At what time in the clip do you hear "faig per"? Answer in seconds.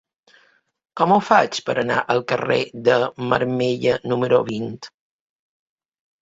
1.25-1.75